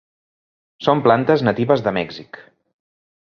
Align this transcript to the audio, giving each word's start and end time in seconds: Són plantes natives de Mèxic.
Són 0.87 1.03
plantes 1.07 1.43
natives 1.49 1.85
de 1.89 1.93
Mèxic. 1.99 2.41